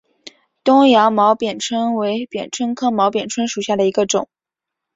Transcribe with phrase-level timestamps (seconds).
[0.63, 4.27] 东洋毛扁蝽为扁蝽科毛扁蝽属下的一个种。